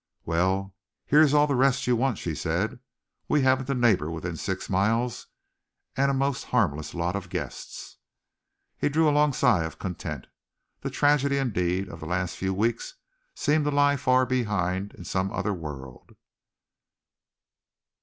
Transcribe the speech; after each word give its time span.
"Well, 0.25 0.73
here 1.05 1.21
is 1.21 1.31
all 1.31 1.45
the 1.45 1.53
rest 1.53 1.85
you 1.85 1.95
want," 1.95 2.17
she 2.17 2.33
said. 2.33 2.79
"We 3.27 3.43
haven't 3.43 3.69
a 3.69 3.75
neighbor 3.75 4.09
within 4.09 4.35
six 4.35 4.67
miles, 4.67 5.27
and 5.95 6.09
a 6.09 6.13
most 6.15 6.45
harmless 6.45 6.95
lot 6.95 7.15
of 7.15 7.29
guests." 7.29 7.97
He 8.79 8.89
drew 8.89 9.07
a 9.07 9.11
long 9.13 9.31
sigh 9.31 9.63
of 9.63 9.77
content. 9.77 10.25
The 10.79 10.89
tragedy, 10.89 11.37
indeed, 11.37 11.87
of 11.87 11.99
the 11.99 12.07
last 12.07 12.35
few 12.35 12.51
weeks 12.55 12.95
seemed 13.35 13.65
to 13.65 13.69
lie 13.69 13.95
far 13.95 14.25
behind 14.25 14.95
in 14.95 15.03
some 15.03 15.31
other 15.31 15.53
world! 15.53 16.15